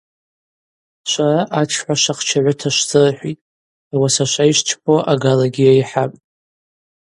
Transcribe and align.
Швара 1.09 1.43
атшгӏва 1.59 1.95
швахчагӏвыта 2.01 2.69
швзырхӏвитӏ, 2.75 3.45
ауаса 3.93 4.25
шва 4.31 4.43
йшвчпауа 4.51 5.01
агалагьи 5.11 5.63
йайхӏапӏ. 5.67 6.17